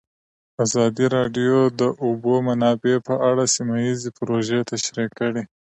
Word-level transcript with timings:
ازادي 0.63 1.05
راډیو 1.15 1.57
د 1.69 1.71
د 1.79 1.81
اوبو 2.05 2.33
منابع 2.47 2.95
په 3.07 3.13
اړه 3.29 3.43
سیمه 3.55 3.75
ییزې 3.85 4.09
پروژې 4.17 4.59
تشریح 4.71 5.09
کړې. 5.19 5.43